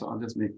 So 0.00 0.08
I'll 0.08 0.18
just 0.18 0.34
make. 0.34 0.52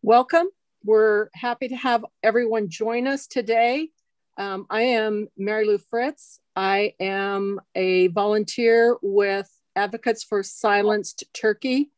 Welcome. 0.00 0.46
We're 0.84 1.28
happy 1.34 1.68
to 1.68 1.76
have 1.76 2.06
everyone 2.22 2.70
join 2.70 3.06
us 3.06 3.26
today. 3.26 3.90
Um, 4.38 4.64
I 4.70 4.80
am 4.82 5.28
Mary 5.36 5.66
Lou 5.66 5.76
Fritz. 5.76 6.40
I 6.54 6.94
am 6.98 7.60
a 7.74 8.06
volunteer 8.06 8.96
with 9.02 9.50
Advocates 9.74 10.24
for 10.24 10.42
Silenced 10.42 11.24
Turkey. 11.34 11.90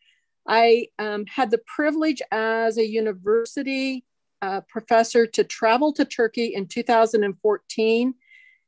I 0.44 0.88
um, 0.98 1.24
had 1.26 1.52
the 1.52 1.62
privilege 1.72 2.20
as 2.32 2.78
a 2.78 2.84
university 2.84 4.04
uh, 4.42 4.60
professor 4.68 5.26
to 5.26 5.44
travel 5.44 5.92
to 5.92 6.04
Turkey 6.04 6.54
in 6.54 6.66
2014 6.66 8.14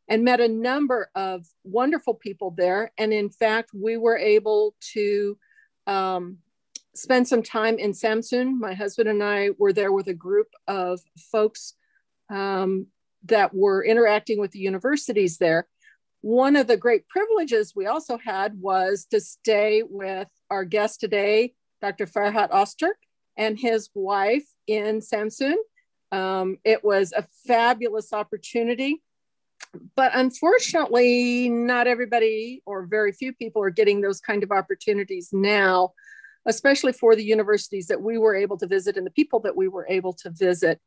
and 0.09 0.25
met 0.25 0.41
a 0.41 0.49
number 0.49 1.11
of 1.15 1.47
wonderful 1.63 2.15
people 2.15 2.53
there. 2.57 2.93
And 2.99 3.13
in 3.13 3.31
fact, 3.31 3.71
we 3.73 3.97
were 3.97 4.19
able 4.19 4.75
to 4.93 5.39
um, 5.87 6.39
spend 6.95 7.29
some 7.29 7.43
time 7.43 7.79
in 7.79 7.93
Samsun. 7.93 8.59
My 8.59 8.75
husband 8.75 9.09
and 9.09 9.23
I 9.23 9.51
were 9.59 9.73
there 9.73 9.93
with 9.93 10.09
a 10.09 10.15
group 10.15 10.49
of 10.67 11.01
folks 11.31 11.75
um, 12.29 12.89
that 13.25 13.55
were 13.55 13.85
interacting 13.85 14.41
with 14.41 14.51
the 14.51 14.59
universities 14.59 15.39
there. 15.39 15.69
One 16.23 16.57
of 16.57 16.67
the 16.67 16.77
great 16.77 17.09
privileges 17.09 17.73
we 17.75 17.87
also 17.87 18.19
had 18.19 18.61
was 18.61 19.07
to 19.11 19.21
stay 19.21 19.83
with 19.89 20.29
our 20.51 20.65
guest 20.65 21.01
today, 21.01 21.55
Dr. 21.81 22.07
Ferhat 22.07 22.51
Öztürk, 22.51 22.99
and 23.41 23.59
his 23.59 23.89
wife 23.95 24.45
in 24.67 25.01
Samsun. 25.01 25.55
Um, 26.13 26.59
it 26.63 26.85
was 26.85 27.13
a 27.17 27.25
fabulous 27.47 28.13
opportunity. 28.13 29.03
But 29.97 30.13
unfortunately, 30.15 31.49
not 31.49 31.87
everybody 31.87 32.63
or 32.67 32.87
very 32.87 33.13
few 33.13 33.33
people 33.33 33.63
are 33.63 33.71
getting 33.71 34.03
those 34.03 34.21
kind 34.21 34.43
of 34.43 34.51
opportunities 34.51 35.31
now, 35.33 35.93
especially 36.45 36.93
for 36.93 37.17
the 37.17 37.25
universities 37.25 37.87
that 37.87 38.03
we 38.03 38.19
were 38.19 38.37
able 38.37 38.59
to 38.59 38.67
visit 38.67 38.97
and 38.97 39.07
the 39.07 39.11
people 39.13 39.41
that 39.41 39.57
we 39.57 39.69
were 39.69 39.87
able 39.89 40.13
to 40.15 40.31
visit. 40.31 40.79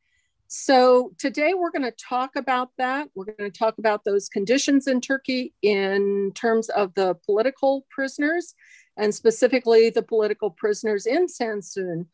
So 0.48 1.12
today 1.18 1.56
we're 1.56 1.72
going 1.72 1.90
to 1.90 1.92
talk 1.92 2.36
about 2.36 2.70
that. 2.78 3.08
We're 3.16 3.26
going 3.26 3.52
to 3.52 3.58
talk 3.58 3.80
about 3.80 4.04
those 4.04 4.30
conditions 4.30 4.88
in 4.88 5.02
Turkey 5.02 5.54
in 5.64 6.32
terms 6.36 6.70
of 6.70 6.94
the 6.94 7.16
political 7.26 7.88
prisoners 7.90 8.54
and 8.96 9.16
specifically 9.16 9.90
the 9.90 10.04
political 10.04 10.52
prisoners 10.52 11.08
in 11.08 11.26
Samsun. 11.26 12.06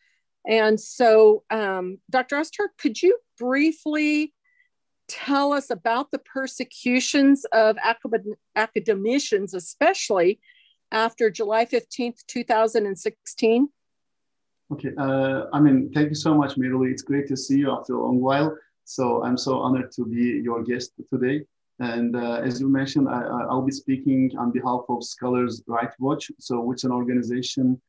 And 0.47 0.79
so, 0.79 1.43
um, 1.49 1.99
Dr. 2.09 2.37
Öztürk, 2.37 2.69
could 2.77 3.01
you 3.01 3.17
briefly 3.37 4.33
tell 5.07 5.53
us 5.53 5.69
about 5.69 6.11
the 6.11 6.19
persecutions 6.19 7.45
of 7.51 7.77
academicians, 8.55 9.53
especially 9.53 10.39
after 10.91 11.29
July 11.29 11.65
15th, 11.65 12.25
2016? 12.27 13.69
Okay, 14.71 14.89
uh, 14.97 15.45
I 15.51 15.59
mean, 15.59 15.91
thank 15.93 16.09
you 16.09 16.15
so 16.15 16.35
much, 16.35 16.57
Mary 16.57 16.73
Lou. 16.73 16.83
It's 16.83 17.01
great 17.01 17.27
to 17.27 17.37
see 17.37 17.57
you 17.57 17.71
after 17.71 17.95
a 17.95 18.03
long 18.03 18.21
while. 18.21 18.55
So 18.85 19.23
I'm 19.23 19.37
so 19.37 19.59
honored 19.59 19.91
to 19.93 20.05
be 20.05 20.41
your 20.43 20.63
guest 20.63 20.93
today. 21.11 21.43
And 21.79 22.15
uh, 22.15 22.41
as 22.43 22.59
you 22.59 22.67
mentioned, 22.67 23.07
I, 23.07 23.45
will 23.53 23.61
be 23.61 23.71
speaking 23.71 24.31
on 24.37 24.51
behalf 24.51 24.81
of 24.89 25.03
Scholars 25.03 25.63
Right 25.67 25.91
Watch, 25.99 26.31
so 26.39 26.59
which 26.59 26.79
is 26.79 26.83
an 26.85 26.91
organization 26.91 27.81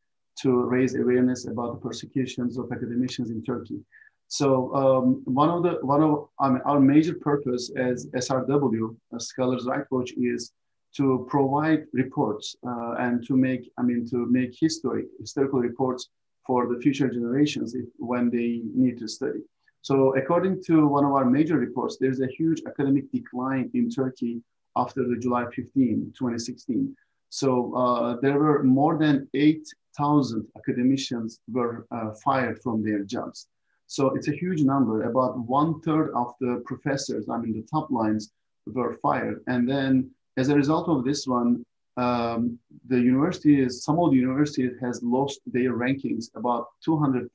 to 0.43 0.63
raise 0.65 0.95
awareness 0.95 1.47
about 1.47 1.75
the 1.75 1.81
persecutions 1.81 2.59
of 2.59 2.71
academicians 2.73 3.31
in 3.31 3.43
Turkey. 3.43 3.81
So 4.29 4.75
um, 4.75 5.23
one 5.25 5.51
of 5.51 5.63
the 5.65 5.79
one 5.83 6.03
of 6.03 6.29
I 6.39 6.51
mean, 6.51 6.63
our 6.65 6.81
major 6.81 7.15
purpose 7.15 7.71
as 7.77 8.07
SRW, 8.09 8.97
Scholars 9.19 9.65
Right 9.67 9.85
Watch, 9.91 10.13
is 10.17 10.53
to 10.97 11.27
provide 11.29 11.85
reports 11.93 12.57
uh, 12.67 12.95
and 12.99 13.27
to 13.27 13.37
make 13.37 13.71
I 13.79 13.83
mean 13.83 14.09
to 14.11 14.27
make 14.27 14.57
history 14.59 15.07
historical 15.19 15.59
reports 15.59 16.09
for 16.47 16.73
the 16.73 16.81
future 16.81 17.09
generations 17.09 17.75
if, 17.75 17.87
when 17.99 18.31
they 18.31 18.63
need 18.75 18.99
to 18.99 19.09
study. 19.09 19.41
So 19.83 20.15
according 20.17 20.63
to 20.65 20.87
one 20.87 21.05
of 21.05 21.13
our 21.13 21.25
major 21.25 21.57
reports, 21.57 21.97
there's 22.01 22.21
a 22.21 22.27
huge 22.27 22.63
academic 22.67 23.11
decline 23.13 23.71
in 23.75 23.91
Turkey 23.91 24.43
after 24.77 25.07
the 25.09 25.17
July 25.17 25.45
15, 25.55 26.13
2016. 26.17 26.95
So 27.31 27.75
uh, 27.75 28.17
there 28.21 28.39
were 28.39 28.63
more 28.63 28.99
than 28.99 29.29
8,000 29.99 30.47
academicians 30.57 31.41
were 31.51 31.87
uh, 31.91 32.13
fired 32.25 32.61
from 32.63 32.83
their 32.83 33.03
jobs. 33.05 33.49
So 33.87 34.15
it's 34.15 34.29
a 34.29 34.37
huge 34.37 34.63
number. 34.63 35.03
About 35.03 35.39
one 35.39 35.81
third 35.81 36.13
of 36.15 36.35
the 36.41 36.63
professors, 36.65 37.29
I 37.29 37.39
mean 37.39 37.53
the 37.53 37.67
top 37.71 37.91
lines, 37.91 38.33
were 38.67 38.99
fired. 39.03 39.43
And 39.47 39.69
then 39.69 40.11
as 40.37 40.49
a 40.49 40.55
result 40.55 40.89
of 40.89 41.05
this 41.05 41.27
one, 41.27 41.65
um, 41.97 42.59
the 42.87 43.01
universities, 43.01 43.83
some 43.83 43.99
of 43.99 44.13
the 44.13 44.17
universities 44.17 44.73
has 44.81 45.03
lost 45.03 45.41
their 45.47 45.73
rankings 45.75 46.27
about 46.37 46.69
200%. 46.87 47.29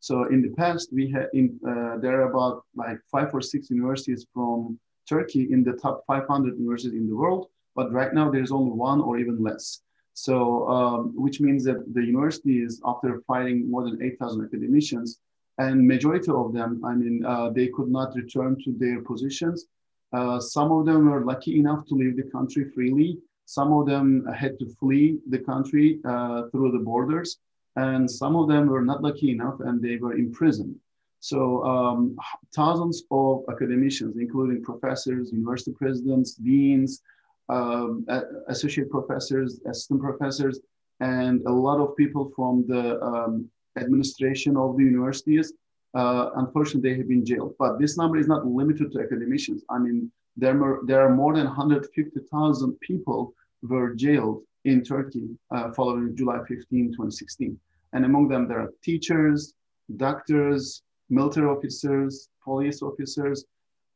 So 0.00 0.24
in 0.24 0.40
the 0.40 0.50
past, 0.50 0.90
we 0.92 1.10
had 1.10 1.28
in, 1.32 1.58
uh, 1.66 1.98
there 1.98 2.20
are 2.20 2.30
about 2.30 2.64
like 2.76 2.98
five 3.10 3.34
or 3.34 3.40
six 3.40 3.70
universities 3.70 4.24
from 4.32 4.78
Turkey 5.08 5.48
in 5.50 5.64
the 5.64 5.72
top 5.72 6.04
500 6.06 6.56
universities 6.58 6.92
in 6.92 7.08
the 7.08 7.16
world, 7.16 7.48
but 7.74 7.92
right 7.92 8.14
now 8.14 8.30
there's 8.30 8.52
only 8.52 8.72
one 8.72 9.00
or 9.00 9.18
even 9.18 9.42
less. 9.42 9.82
So, 10.16 10.66
um, 10.68 11.12
which 11.14 11.40
means 11.42 11.62
that 11.64 11.92
the 11.92 12.02
universities, 12.02 12.80
after 12.86 13.20
firing 13.26 13.70
more 13.70 13.84
than 13.84 14.02
8,000 14.02 14.46
academicians, 14.46 15.20
and 15.58 15.86
majority 15.86 16.30
of 16.30 16.54
them, 16.54 16.82
I 16.84 16.94
mean, 16.94 17.24
uh, 17.24 17.50
they 17.50 17.68
could 17.68 17.88
not 17.88 18.14
return 18.14 18.56
to 18.64 18.72
their 18.72 19.02
positions. 19.02 19.66
Uh, 20.14 20.40
some 20.40 20.72
of 20.72 20.86
them 20.86 21.10
were 21.10 21.24
lucky 21.24 21.58
enough 21.58 21.86
to 21.88 21.94
leave 21.94 22.16
the 22.16 22.30
country 22.30 22.64
freely, 22.74 23.18
some 23.46 23.72
of 23.72 23.86
them 23.86 24.26
had 24.34 24.58
to 24.58 24.66
flee 24.80 25.18
the 25.28 25.38
country 25.38 26.00
uh, 26.04 26.48
through 26.50 26.72
the 26.72 26.78
borders, 26.78 27.38
and 27.76 28.10
some 28.10 28.34
of 28.36 28.48
them 28.48 28.66
were 28.66 28.82
not 28.82 29.02
lucky 29.02 29.30
enough 29.30 29.60
and 29.60 29.80
they 29.82 29.96
were 29.96 30.14
imprisoned. 30.14 30.76
So 31.20 31.62
um, 31.64 32.16
thousands 32.54 33.04
of 33.10 33.44
academicians, 33.50 34.16
including 34.16 34.62
professors, 34.62 35.32
university 35.32 35.72
presidents, 35.72 36.34
deans, 36.34 37.02
um, 37.48 38.06
associate 38.48 38.90
professors, 38.90 39.60
assistant 39.68 40.00
professors, 40.00 40.60
and 41.00 41.42
a 41.46 41.52
lot 41.52 41.80
of 41.80 41.96
people 41.96 42.32
from 42.34 42.64
the 42.66 43.00
um, 43.02 43.48
administration 43.78 44.56
of 44.56 44.76
the 44.76 44.84
universities, 44.84 45.52
uh, 45.94 46.30
unfortunately, 46.36 46.90
they 46.90 46.98
have 46.98 47.08
been 47.08 47.24
jailed. 47.24 47.54
But 47.58 47.78
this 47.78 47.96
number 47.96 48.18
is 48.18 48.28
not 48.28 48.46
limited 48.46 48.92
to 48.92 49.00
academicians. 49.00 49.64
I 49.70 49.78
mean, 49.78 50.10
there 50.36 50.62
are, 50.62 50.80
there 50.84 51.00
are 51.00 51.14
more 51.14 51.34
than 51.34 51.46
150,000 51.46 52.80
people 52.80 53.34
were 53.62 53.94
jailed 53.94 54.42
in 54.64 54.82
Turkey 54.82 55.28
uh, 55.50 55.72
following 55.72 56.14
July 56.16 56.38
15, 56.46 56.92
2016. 56.92 57.58
And 57.92 58.04
among 58.04 58.28
them, 58.28 58.46
there 58.48 58.60
are 58.60 58.72
teachers, 58.82 59.54
doctors, 59.96 60.82
military 61.08 61.46
officers, 61.46 62.28
police 62.42 62.82
officers, 62.82 63.44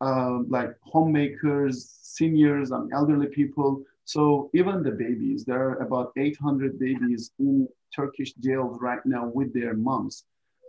uh, 0.01 0.39
like 0.49 0.75
homemakers, 0.83 1.99
seniors, 2.03 2.71
and 2.71 2.93
elderly 2.93 3.29
people. 3.29 3.83
So 4.05 4.51
even 4.55 4.83
the 4.83 4.91
babies, 4.91 5.45
there 5.45 5.61
are 5.61 5.77
about 5.77 6.13
800 6.17 6.79
babies 6.79 7.33
in 7.39 7.69
Turkish 7.95 8.33
jails 8.35 8.79
right 8.81 9.05
now 9.05 9.27
with 9.27 9.53
their 9.53 9.75
moms. 9.75 10.25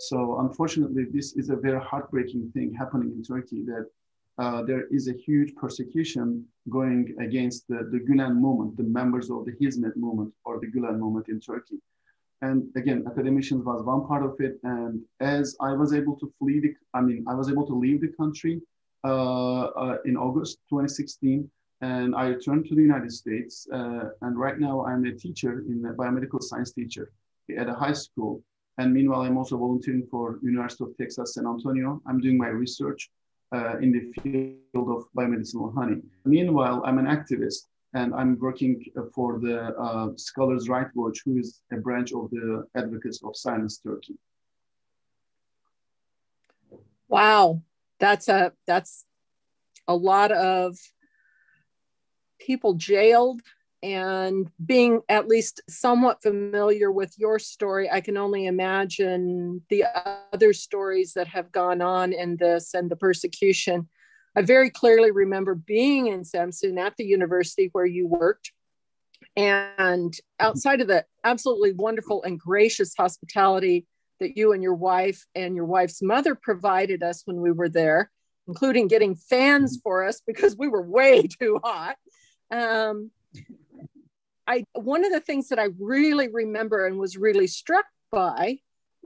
So 0.09 0.40
unfortunately, 0.40 1.06
this 1.12 1.34
is 1.34 1.50
a 1.50 1.56
very 1.56 1.80
heartbreaking 1.80 2.52
thing 2.53 2.74
happening 2.74 3.12
in 3.12 3.24
Turkey 3.24 3.64
that 3.66 3.88
uh, 4.38 4.64
there 4.64 4.88
is 4.88 5.08
a 5.08 5.14
huge 5.14 5.53
persecution 5.56 6.46
going 6.69 7.16
against 7.19 7.68
the, 7.68 7.90
the 7.92 8.00
Gulen 8.00 8.36
movement, 8.38 8.78
the 8.78 8.84
members 8.84 9.30
of 9.30 9.46
the 9.46 9.52
Hizmet 9.53 9.96
movement 9.96 10.34
or 10.46 10.59
the 10.59 10.68
Gulen 10.68 10.98
movement 10.98 11.28
in 11.30 11.40
Turkey. 11.40 11.80
And 12.42 12.66
again, 12.75 13.03
academicians 13.06 13.63
was 13.63 13.84
one 13.84 14.08
part 14.08 14.24
of 14.24 14.36
it. 14.40 14.59
And 14.63 15.02
as 15.19 15.56
I 15.62 15.74
was 15.74 15.94
able 15.94 16.16
to 16.18 16.34
flee 16.40 16.59
the, 16.59 16.74
I 16.96 17.02
mean, 17.02 17.24
I 17.28 17.36
was 17.36 17.50
able 17.50 17.68
to 17.68 17.74
leave 17.74 18.02
the 18.02 18.13
country 18.19 18.62
in 19.03 20.18
August 20.18 20.59
2016, 20.69 21.50
and 21.81 22.15
I 22.15 22.27
returned 22.27 22.68
to 22.68 22.75
the 22.75 22.81
United 22.81 23.12
States. 23.12 23.68
Uh, 23.74 24.09
and 24.21 24.38
right 24.38 24.59
now, 24.59 24.86
I'm 24.86 25.06
a 25.06 25.13
teacher 25.13 25.63
in 25.68 25.83
a 25.86 25.94
biomedical 25.94 26.42
science 26.42 26.71
teacher 26.71 27.12
at 27.57 27.68
a 27.68 27.74
high 27.74 27.94
school. 27.94 28.44
And 28.77 28.94
meanwhile, 28.94 29.21
I'm 29.21 29.38
also 29.38 29.57
volunteering 29.57 30.07
for 30.09 30.39
University 30.42 30.83
of 30.86 30.98
Texas 30.98 31.33
San 31.33 31.45
Antonio. 31.45 32.01
I'm 32.07 32.19
doing 32.19 32.38
my 32.38 32.48
research 32.48 33.09
uh, 33.53 33.77
in 33.80 33.92
the 33.92 34.12
field 34.21 34.89
of 34.89 35.06
biomedicinal 35.18 35.74
honey. 35.74 36.01
Meanwhile, 36.24 36.83
I'm 36.86 37.00
an 37.00 37.06
activist 37.06 37.68
and 37.94 38.13
I'm 38.13 38.39
working 38.39 38.86
for 39.13 39.39
the 39.39 39.75
uh, 39.77 40.12
Scholars 40.15 40.69
Right 40.69 40.88
Watch, 40.95 41.19
who 41.25 41.38
is 41.38 41.62
a 41.74 41.77
branch 41.77 42.13
of 42.13 42.30
the 42.30 42.65
Advocates 42.75 43.21
of 43.24 43.36
Silenced 43.36 43.83
Turkey. 43.83 44.15
Wow, 47.09 47.62
that's 48.01 48.27
a 48.27 48.51
that's 48.68 49.06
a 49.88 49.95
lot 49.95 50.33
of 50.33 50.77
people 52.39 52.74
jailed 52.74 53.42
and 53.83 54.50
being 54.63 55.01
at 55.09 55.27
least 55.27 55.62
somewhat 55.68 56.21
familiar 56.21 56.92
with 56.92 57.18
your 57.18 57.39
story, 57.39 57.89
I 57.89 58.01
can 58.01 58.15
only 58.15 58.45
imagine 58.45 59.62
the 59.69 59.86
other 60.33 60.53
stories 60.53 61.13
that 61.13 61.27
have 61.27 61.51
gone 61.51 61.81
on 61.81 62.13
in 62.13 62.38
this 62.38 62.74
and 62.75 62.92
the 62.92 62.95
persecution. 62.95 63.89
I 64.36 64.44
very 64.44 64.69
clearly 64.69 65.12
remember 65.12 65.56
being 65.56 66.07
in 66.07 66.21
Samsun 66.21 66.80
at 66.80 66.95
the 66.95 67.06
university 67.06 67.69
where 67.71 67.86
you 67.86 68.07
worked. 68.07 68.51
And 69.36 70.13
outside 70.39 70.81
of 70.81 70.88
the 70.88 71.06
absolutely 71.24 71.74
wonderful 71.74 72.21
and 72.24 72.39
gracious 72.39 72.94
hospitality 72.95 73.88
that 74.21 74.38
you 74.38 74.53
and 74.53 74.63
your 74.63 74.75
wife 74.75 75.25
and 75.35 75.56
your 75.56 75.65
wife's 75.65 76.01
mother 76.01 76.35
provided 76.35 77.03
us 77.03 77.23
when 77.25 77.41
we 77.41 77.51
were 77.51 77.68
there, 77.68 78.09
including 78.47 78.88
getting 78.88 79.15
fans 79.15 79.79
for 79.83 80.06
us 80.06 80.21
because 80.27 80.56
we 80.56 80.69
were 80.69 80.81
way 80.81 81.27
too 81.27 81.59
hot. 81.62 81.97
Um, 82.50 83.12
I 84.47 84.63
one 84.73 85.06
of 85.06 85.12
the 85.12 85.19
things 85.19 85.50
that 85.50 85.59
I 85.59 85.69
really 85.79 86.27
remember 86.27 86.85
and 86.85 86.97
was 86.97 87.18
really 87.18 87.47
struck 87.47 87.85
by 88.12 88.59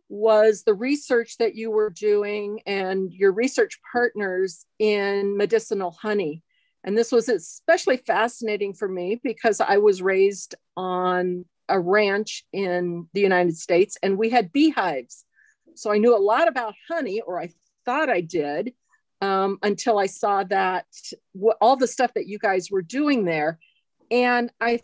was 0.10 0.64
the 0.64 0.74
research 0.74 1.38
that 1.38 1.56
you 1.56 1.72
were 1.72 1.90
doing 1.90 2.62
and 2.66 3.12
your 3.12 3.32
research 3.32 3.80
partners 3.92 4.66
in 4.80 5.36
medicinal 5.36 5.92
honey. 5.92 6.44
And 6.84 6.96
this 6.98 7.12
was 7.12 7.30
especially 7.30 7.98
fascinating 7.98 8.74
for 8.74 8.88
me 8.88 9.20
because 9.24 9.60
I 9.60 9.78
was 9.78 10.02
raised 10.02 10.56
on 10.78 11.46
a 11.70 11.80
ranch 11.80 12.46
in 12.54 13.08
the 13.14 13.22
United 13.22 13.58
States 13.58 13.98
and 14.02 14.18
we 14.18 14.30
had 14.30 14.52
beehives. 14.52 15.26
So 15.76 15.92
I 15.92 15.98
knew 15.98 16.16
a 16.16 16.18
lot 16.18 16.48
about 16.48 16.74
honey, 16.90 17.22
or 17.22 17.40
I 17.40 17.50
thought 17.86 18.10
I 18.10 18.22
did, 18.22 18.74
um, 19.22 19.58
until 19.62 19.98
I 19.98 20.06
saw 20.06 20.44
that 20.46 20.86
all 21.60 21.76
the 21.76 21.88
stuff 21.88 22.14
that 22.16 22.28
you 22.28 22.40
guys 22.40 22.72
were 22.72 22.82
doing 22.82 23.26
there. 23.26 23.60
And 24.12 24.52
I, 24.62 24.80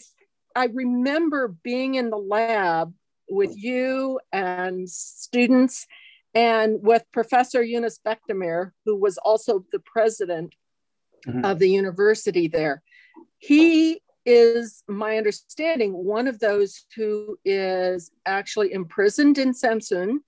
I 0.55 0.65
remember 0.65 1.55
being 1.63 1.95
in 1.95 2.09
the 2.09 2.17
lab 2.17 2.93
with 3.29 3.55
you 3.55 4.19
and 4.33 4.89
students 4.89 5.87
and 6.33 6.79
with 6.81 7.03
Professor 7.11 7.61
Yunus 7.61 7.99
Bekdemir, 8.05 8.71
who 8.85 8.95
was 8.95 9.17
also 9.17 9.65
the 9.71 9.79
president 9.79 10.55
mm-hmm. 11.27 11.45
of 11.45 11.59
the 11.59 11.69
university 11.69 12.47
there. 12.47 12.81
He 13.37 14.01
is, 14.25 14.83
my 14.87 15.17
understanding, 15.17 15.93
one 15.93 16.27
of 16.27 16.39
those 16.39 16.85
who 16.95 17.37
is 17.43 18.11
actually 18.25 18.73
imprisoned 18.73 19.37
in 19.37 19.51
Samsun, 19.51 20.19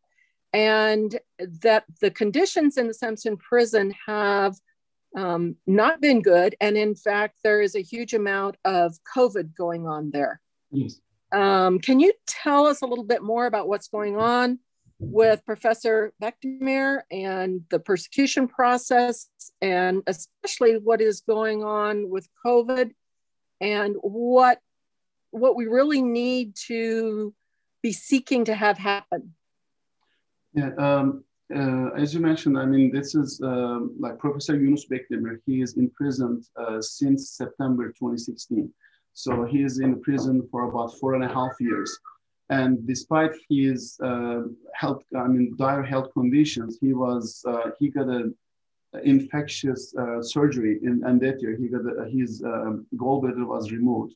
and 0.53 1.19
that 1.61 1.85
the 2.01 2.11
conditions 2.11 2.77
in 2.77 2.87
the 2.87 2.93
Samsun 2.93 3.39
prison 3.39 3.93
have 4.05 4.55
um, 5.15 5.55
not 5.67 6.01
been 6.01 6.21
good. 6.21 6.55
And 6.61 6.77
in 6.77 6.95
fact, 6.95 7.37
there 7.43 7.61
is 7.61 7.75
a 7.75 7.81
huge 7.81 8.13
amount 8.13 8.57
of 8.65 8.95
COVID 9.15 9.55
going 9.55 9.87
on 9.87 10.11
there. 10.11 10.39
Yes. 10.71 10.99
Um, 11.31 11.79
can 11.79 11.99
you 11.99 12.13
tell 12.27 12.67
us 12.67 12.81
a 12.81 12.85
little 12.85 13.03
bit 13.03 13.23
more 13.23 13.47
about 13.47 13.67
what's 13.67 13.87
going 13.87 14.17
on 14.17 14.59
with 14.99 15.43
Professor 15.45 16.13
Bekdemir 16.21 17.01
and 17.11 17.61
the 17.69 17.79
persecution 17.79 18.47
process, 18.47 19.29
and 19.61 20.03
especially 20.07 20.77
what 20.77 21.01
is 21.01 21.21
going 21.21 21.63
on 21.63 22.09
with 22.09 22.27
COVID, 22.45 22.91
and 23.63 23.95
what 24.01 24.59
what 25.31 25.55
we 25.55 25.65
really 25.65 26.01
need 26.01 26.55
to 26.67 27.33
be 27.81 27.91
seeking 27.91 28.45
to 28.45 28.53
have 28.53 28.77
happen? 28.77 29.33
Yeah, 30.53 30.71
um, 30.77 31.23
uh, 31.55 31.89
as 31.97 32.13
you 32.13 32.19
mentioned, 32.19 32.57
I 32.57 32.65
mean, 32.65 32.91
this 32.91 33.15
is 33.15 33.41
uh, 33.41 33.79
like 33.97 34.19
Professor 34.19 34.55
Yunus 34.55 34.85
Bekdemir. 34.85 35.39
He 35.45 35.61
is 35.61 35.77
imprisoned 35.77 36.43
uh, 36.55 36.81
since 36.81 37.31
September 37.31 37.87
2016. 37.87 38.71
So 39.13 39.45
he 39.45 39.63
is 39.63 39.79
in 39.79 40.01
prison 40.01 40.47
for 40.51 40.69
about 40.69 40.93
four 40.99 41.15
and 41.15 41.23
a 41.23 41.33
half 41.33 41.53
years. 41.59 41.97
And 42.49 42.85
despite 42.85 43.31
his 43.49 43.97
uh, 44.03 44.41
health, 44.75 45.03
I 45.17 45.27
mean, 45.27 45.55
dire 45.57 45.83
health 45.83 46.09
conditions, 46.13 46.77
he 46.81 46.93
was 46.93 47.43
uh, 47.47 47.69
he 47.79 47.87
got 47.89 48.07
an 48.07 48.35
infectious 49.01 49.95
uh, 49.95 50.21
surgery, 50.21 50.79
in, 50.83 51.03
and 51.05 51.19
that 51.21 51.41
year 51.41 51.55
he 51.55 51.67
got 51.67 51.81
a, 51.81 52.09
his 52.09 52.43
um, 52.43 52.85
gallbladder 52.95 53.45
was 53.45 53.71
removed, 53.71 54.15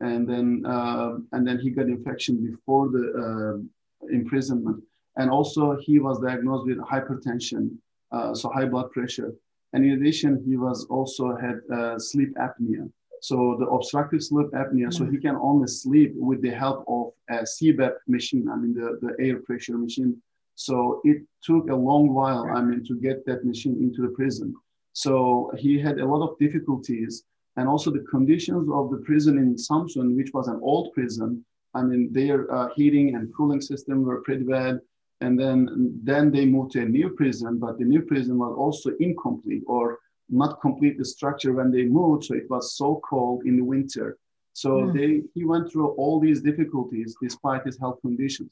and 0.00 0.28
then 0.28 0.64
uh, 0.66 1.16
and 1.32 1.46
then 1.46 1.58
he 1.58 1.70
got 1.70 1.86
infection 1.86 2.44
before 2.44 2.88
the 2.88 3.04
uh, 3.24 4.08
imprisonment, 4.12 4.82
and 5.16 5.30
also 5.30 5.76
he 5.76 5.98
was 5.98 6.20
diagnosed 6.20 6.66
with 6.66 6.78
hypertension, 6.78 7.76
uh, 8.12 8.34
so 8.34 8.50
high 8.50 8.66
blood 8.66 8.90
pressure, 8.92 9.32
and 9.72 9.84
in 9.84 9.92
addition 9.92 10.42
he 10.46 10.56
was 10.56 10.86
also 10.90 11.36
had 11.36 11.60
sleep 12.00 12.34
apnea. 12.36 12.90
So 13.20 13.56
the 13.58 13.66
obstructive 13.66 14.22
sleep 14.22 14.48
apnea, 14.52 14.92
so 14.92 15.04
he 15.04 15.18
can 15.18 15.36
only 15.36 15.66
sleep 15.66 16.12
with 16.14 16.40
the 16.40 16.50
help 16.50 16.84
of 16.86 17.12
a 17.28 17.42
CPAP 17.42 17.94
machine, 18.06 18.48
I 18.48 18.56
mean 18.56 18.74
the, 18.74 18.98
the 19.02 19.12
air 19.24 19.38
pressure 19.40 19.76
machine. 19.76 20.22
So 20.58 21.00
it 21.04 21.18
took 21.40 21.70
a 21.70 21.74
long 21.88 22.12
while, 22.12 22.50
I 22.52 22.60
mean, 22.60 22.84
to 22.86 22.98
get 22.98 23.24
that 23.26 23.44
machine 23.44 23.76
into 23.80 24.02
the 24.02 24.08
prison. 24.08 24.56
So 24.92 25.52
he 25.56 25.78
had 25.78 26.00
a 26.00 26.04
lot 26.04 26.28
of 26.28 26.36
difficulties. 26.40 27.22
And 27.56 27.68
also 27.68 27.92
the 27.92 28.06
conditions 28.10 28.68
of 28.72 28.90
the 28.90 28.96
prison 29.08 29.38
in 29.38 29.54
Samsun, 29.54 30.16
which 30.16 30.32
was 30.34 30.48
an 30.48 30.58
old 30.60 30.92
prison, 30.94 31.44
I 31.74 31.82
mean, 31.82 32.12
their 32.12 32.52
uh, 32.52 32.68
heating 32.74 33.14
and 33.14 33.32
cooling 33.36 33.60
system 33.60 34.02
were 34.02 34.20
pretty 34.22 34.42
bad. 34.42 34.80
And 35.20 35.38
then, 35.38 36.00
then 36.02 36.32
they 36.32 36.44
moved 36.44 36.72
to 36.72 36.82
a 36.82 36.84
new 36.84 37.10
prison, 37.10 37.58
but 37.58 37.78
the 37.78 37.84
new 37.84 38.02
prison 38.02 38.36
was 38.36 38.54
also 38.58 38.90
incomplete 38.98 39.62
or 39.68 39.98
not 40.28 40.60
complete 40.60 40.98
the 40.98 41.04
structure 41.04 41.52
when 41.52 41.70
they 41.70 41.84
moved. 41.84 42.24
So 42.24 42.34
it 42.34 42.50
was 42.50 42.76
so 42.76 43.00
cold 43.08 43.44
in 43.46 43.56
the 43.56 43.64
winter. 43.64 44.18
So 44.54 44.70
mm. 44.70 44.92
they 44.92 45.22
he 45.34 45.44
went 45.44 45.70
through 45.70 45.90
all 46.00 46.18
these 46.18 46.40
difficulties 46.40 47.16
despite 47.22 47.64
his 47.64 47.78
health 47.78 48.00
conditions. 48.00 48.50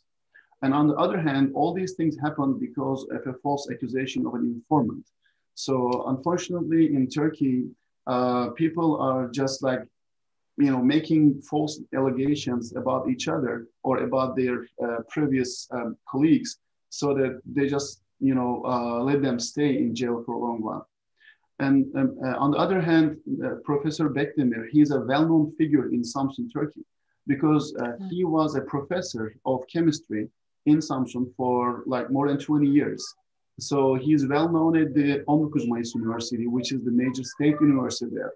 And 0.63 0.73
on 0.73 0.87
the 0.89 0.95
other 0.95 1.21
hand, 1.21 1.53
all 1.55 1.73
these 1.75 1.95
things 1.95 2.17
happen 2.19 2.59
because 2.59 3.07
of 3.11 3.27
a 3.27 3.35
false 3.43 3.69
accusation 3.71 4.27
of 4.27 4.35
an 4.35 4.45
informant. 4.57 5.07
So 5.55 6.05
unfortunately, 6.09 6.95
in 6.95 7.09
Turkey, 7.09 7.67
uh, 8.07 8.51
people 8.51 8.97
are 9.01 9.29
just 9.29 9.63
like, 9.63 9.83
you 10.59 10.71
know, 10.71 10.83
making 10.83 11.43
false 11.43 11.81
allegations 11.95 12.75
about 12.77 13.11
each 13.11 13.29
other 13.29 13.67
or 13.83 13.99
about 13.99 14.37
their 14.37 14.67
uh, 14.83 14.99
previous 15.09 15.69
um, 15.73 15.97
colleagues, 16.09 16.59
so 16.89 17.13
that 17.15 17.41
they 17.45 17.67
just, 17.69 18.03
you 18.21 18.35
know, 18.35 18.63
uh, 18.65 19.03
let 19.03 19.21
them 19.21 19.39
stay 19.39 19.77
in 19.77 19.95
jail 19.95 20.23
for 20.25 20.35
a 20.35 20.39
long 20.39 20.63
while. 20.63 20.89
And 21.59 21.95
um, 21.97 22.19
uh, 22.25 22.37
on 22.39 22.51
the 22.53 22.59
other 22.59 22.81
hand, 22.81 23.19
uh, 23.45 23.57
Professor 23.65 24.09
Bekdemir, 24.09 24.69
he's 24.71 24.91
a 24.93 25.01
well-known 25.01 25.55
figure 25.57 25.87
in 25.91 26.03
Samsun, 26.03 26.51
Turkey, 26.53 26.85
because 27.27 27.75
uh, 27.77 27.93
hmm. 27.93 28.09
he 28.09 28.25
was 28.25 28.57
a 28.57 28.63
professor 28.63 29.35
of 29.45 29.67
chemistry 29.73 30.29
in 30.67 30.79
Samsun 30.79 31.35
for 31.37 31.83
like 31.87 32.11
more 32.11 32.29
than 32.29 32.39
20 32.39 32.67
years. 32.67 33.05
So 33.59 33.95
he's 33.95 34.27
well 34.27 34.51
known 34.51 34.77
at 34.77 34.93
the 34.95 35.25
19 35.27 35.71
Mayıs 35.71 35.95
University, 35.95 36.47
which 36.47 36.73
is 36.73 36.85
the 36.85 36.91
major 36.91 37.25
state 37.25 37.57
university 37.61 38.11
there. 38.15 38.35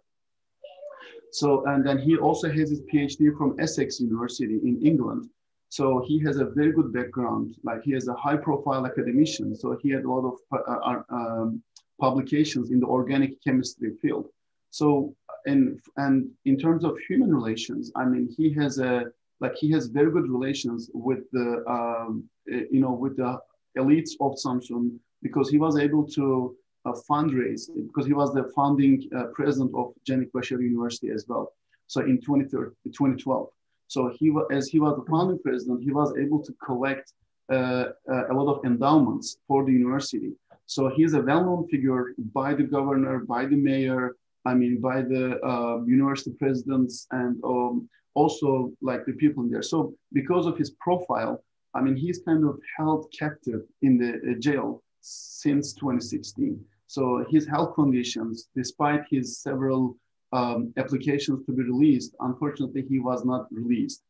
So, 1.32 1.64
and 1.66 1.86
then 1.86 1.98
he 1.98 2.16
also 2.16 2.48
has 2.48 2.70
his 2.70 2.82
PhD 2.92 3.36
from 3.36 3.56
Essex 3.60 4.00
University 4.00 4.58
in 4.64 4.80
England. 4.84 5.28
So 5.68 6.02
he 6.06 6.18
has 6.24 6.38
a 6.38 6.46
very 6.46 6.72
good 6.72 6.92
background. 6.92 7.54
Like 7.62 7.82
he 7.82 7.92
has 7.92 8.08
a 8.08 8.14
high 8.14 8.36
profile 8.36 8.86
academician. 8.86 9.54
So 9.54 9.78
he 9.82 9.90
had 9.90 10.04
a 10.04 10.10
lot 10.10 10.24
of 10.30 10.36
uh, 10.52 10.78
uh 10.90 11.02
um, 11.10 11.62
publications 12.00 12.70
in 12.70 12.80
the 12.80 12.86
organic 12.86 13.42
chemistry 13.44 13.92
field. 14.02 14.26
So, 14.70 15.14
and, 15.46 15.78
and 15.96 16.30
in 16.44 16.58
terms 16.58 16.84
of 16.84 16.98
human 17.08 17.32
relations, 17.32 17.92
I 17.94 18.04
mean, 18.04 18.28
he 18.36 18.52
has 18.54 18.78
a, 18.78 19.04
like 19.40 19.54
he 19.56 19.70
has 19.72 19.86
very 19.86 20.10
good 20.10 20.28
relations 20.28 20.90
with 20.92 21.30
the, 21.32 21.64
um, 21.66 22.24
eh, 22.52 22.64
you 22.70 22.80
know, 22.80 22.92
with 22.92 23.16
the 23.16 23.38
elites 23.78 24.12
of 24.20 24.32
Samsun 24.34 24.98
because 25.22 25.50
he 25.50 25.58
was 25.58 25.78
able 25.78 26.06
to 26.08 26.56
uh, 26.84 26.92
fundraise 27.08 27.68
because 27.86 28.06
he 28.06 28.12
was 28.12 28.32
the 28.32 28.44
founding 28.56 29.08
uh, 29.16 29.24
president 29.34 29.70
of 29.74 29.92
Canik 30.08 30.32
Başarı 30.32 30.62
University 30.62 31.10
as 31.10 31.26
well. 31.28 31.52
So 31.86 32.00
in 32.02 32.20
2012. 32.20 33.48
So 33.88 34.12
he 34.18 34.32
as 34.52 34.68
he 34.68 34.78
was 34.78 34.96
the 34.96 35.04
founding 35.10 35.38
president, 35.42 35.82
he 35.82 35.90
was 35.90 36.16
able 36.16 36.40
to 36.42 36.52
collect 36.64 37.12
uh, 37.50 37.86
uh 38.08 38.28
a 38.30 38.34
lot 38.34 38.48
of 38.54 38.64
endowments 38.64 39.38
for 39.48 39.64
the 39.64 39.72
university. 39.72 40.32
So 40.66 40.88
he's 40.88 41.14
a 41.14 41.20
well-known 41.20 41.66
figure 41.66 42.14
by 42.32 42.54
the 42.54 42.62
governor, 42.62 43.18
by 43.34 43.46
the 43.46 43.56
mayor, 43.56 44.14
I 44.44 44.54
mean, 44.54 44.80
by 44.80 45.02
the 45.02 45.44
uh, 45.44 45.82
university 45.84 46.30
presidents, 46.42 47.08
and 47.10 47.42
um, 47.44 47.88
also 48.14 48.72
like 48.80 49.04
the 49.06 49.12
people 49.12 49.42
in 49.44 49.50
there. 49.50 49.62
So 49.62 49.94
because 50.12 50.46
of 50.46 50.56
his 50.58 50.70
profile, 50.70 51.44
I 51.74 51.80
mean, 51.80 51.96
he's 51.96 52.18
kind 52.18 52.44
of 52.44 52.58
held 52.76 53.12
captive 53.16 53.62
in 53.82 53.98
the 53.98 54.32
uh, 54.32 54.38
jail 54.38 54.82
since 55.00 55.72
2016. 55.74 56.62
So 56.86 57.24
his 57.30 57.46
health 57.46 57.74
conditions, 57.74 58.48
despite 58.56 59.02
his 59.08 59.38
several 59.38 59.96
um, 60.32 60.72
applications 60.76 61.46
to 61.46 61.52
be 61.52 61.62
released, 61.62 62.16
unfortunately, 62.20 62.84
he 62.88 62.98
was 62.98 63.24
not 63.24 63.46
released. 63.52 64.02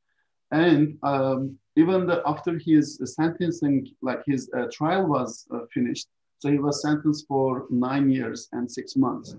And 0.50 0.99
um, 1.02 1.59
even 1.76 2.07
the, 2.07 2.23
after 2.26 2.59
his 2.59 3.00
sentencing, 3.04 3.88
like 4.02 4.23
his 4.26 4.50
uh, 4.57 4.66
trial 4.73 5.07
was 5.07 5.47
uh, 5.54 5.61
finished, 5.73 6.09
so 6.38 6.50
he 6.50 6.59
was 6.59 6.83
sentenced 6.83 7.26
for 7.28 7.66
nine 7.71 8.11
years 8.11 8.49
and 8.52 8.71
six 8.71 8.97
months. 8.97 9.37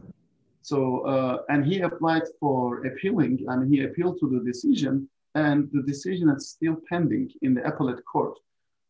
So, 0.61 1.01
uh, 1.01 1.37
and 1.49 1.65
he 1.65 1.81
applied 1.81 2.23
for 2.39 2.85
appealing, 2.85 3.45
I 3.49 3.55
mean, 3.55 3.71
he 3.71 3.83
appealed 3.83 4.19
to 4.19 4.29
the 4.29 4.43
decision, 4.43 5.09
and 5.35 5.69
the 5.71 5.81
decision 5.81 6.29
is 6.29 6.49
still 6.49 6.77
pending 6.87 7.31
in 7.41 7.53
the 7.53 7.65
appellate 7.65 8.03
court. 8.05 8.37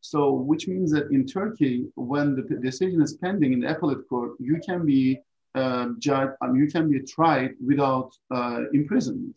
So, 0.01 0.33
which 0.33 0.67
means 0.67 0.91
that 0.91 1.11
in 1.11 1.25
Turkey, 1.25 1.85
when 1.95 2.35
the 2.35 2.41
decision 2.57 3.01
is 3.01 3.13
pending 3.15 3.53
in 3.53 3.59
the 3.61 3.71
appellate 3.71 4.07
court, 4.09 4.31
you 4.39 4.59
can 4.65 4.85
be 4.85 5.19
um, 5.53 5.97
judge, 5.99 6.29
I 6.41 6.47
mean, 6.47 6.61
you 6.63 6.71
can 6.71 6.89
be 6.89 7.01
tried 7.01 7.51
without 7.65 8.11
uh, 8.31 8.61
imprisonment. 8.73 9.35